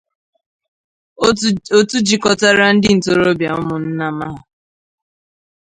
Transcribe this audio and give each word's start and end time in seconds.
òtù 1.77 1.97
jikọtara 2.07 2.65
ndị 2.75 2.89
ntorobịa 2.97 3.51
Ụmụnnama 3.59 4.27